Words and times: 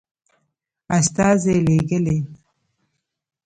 استازي 0.97 1.55
لېږلي. 1.67 2.17